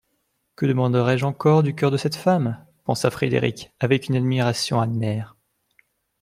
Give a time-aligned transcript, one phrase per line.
[0.55, 5.35] «Que demanderai-je encore du cœur de cette femme?» pensa Frederick avec une admiration amère.